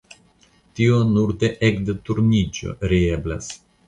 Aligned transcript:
Tio 0.77 0.95
nur 1.09 1.33
ekde 1.69 1.95
Turniĝo 2.09 2.73
reeblas. 2.95 3.51